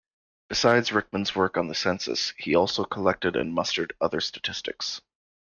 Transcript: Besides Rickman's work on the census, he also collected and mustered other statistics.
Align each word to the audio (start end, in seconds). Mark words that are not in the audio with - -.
Besides 0.49 0.91
Rickman's 0.91 1.35
work 1.35 1.57
on 1.57 1.67
the 1.67 1.75
census, 1.75 2.33
he 2.35 2.55
also 2.55 2.85
collected 2.85 3.35
and 3.35 3.53
mustered 3.53 3.93
other 4.01 4.19
statistics. 4.19 4.99